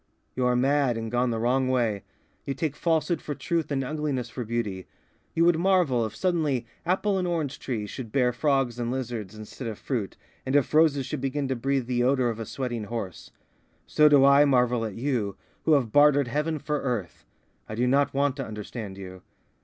[0.35, 2.01] "You are mad, and gone the wrong way.
[2.43, 4.87] You take falsehood for truth and ugliness for beauty.
[5.35, 9.67] You would marvel if suddenly apple and orange trees should bear frogs and lizards instead
[9.67, 13.29] of fruit, and if roses should begin to breathe the odour of a sweating horse.
[13.85, 17.23] So do I marvel at you, who have bartered heaven for earth.
[17.69, 19.21] I do not want to understand you.